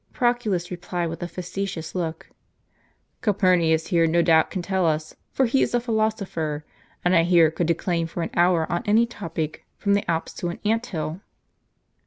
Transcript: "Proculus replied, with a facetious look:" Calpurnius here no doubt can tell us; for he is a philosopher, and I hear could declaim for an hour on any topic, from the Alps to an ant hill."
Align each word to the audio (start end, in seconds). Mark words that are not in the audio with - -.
"Proculus 0.13 0.71
replied, 0.71 1.11
with 1.11 1.21
a 1.21 1.27
facetious 1.27 1.93
look:" 1.93 2.27
Calpurnius 3.21 3.89
here 3.89 4.07
no 4.07 4.23
doubt 4.23 4.49
can 4.49 4.63
tell 4.63 4.83
us; 4.87 5.15
for 5.31 5.45
he 5.45 5.61
is 5.61 5.75
a 5.75 5.79
philosopher, 5.79 6.65
and 7.05 7.15
I 7.15 7.21
hear 7.21 7.51
could 7.51 7.67
declaim 7.67 8.07
for 8.07 8.23
an 8.23 8.31
hour 8.33 8.65
on 8.71 8.81
any 8.87 9.05
topic, 9.05 9.63
from 9.77 9.93
the 9.93 10.09
Alps 10.09 10.33
to 10.37 10.49
an 10.49 10.57
ant 10.65 10.87
hill." 10.87 11.21